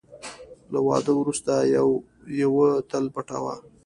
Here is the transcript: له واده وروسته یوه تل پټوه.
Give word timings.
له 0.71 0.79
واده 0.87 1.11
وروسته 1.17 1.53
یوه 2.41 2.69
تل 2.89 3.05
پټوه. 3.15 3.55